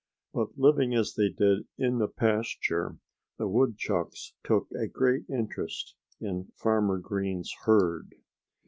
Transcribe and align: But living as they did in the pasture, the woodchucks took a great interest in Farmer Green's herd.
But 0.33 0.57
living 0.57 0.95
as 0.95 1.13
they 1.13 1.29
did 1.29 1.67
in 1.77 1.99
the 1.99 2.07
pasture, 2.07 2.97
the 3.37 3.47
woodchucks 3.47 4.33
took 4.43 4.67
a 4.71 4.87
great 4.87 5.29
interest 5.29 5.95
in 6.19 6.51
Farmer 6.55 6.97
Green's 6.97 7.53
herd. 7.65 8.15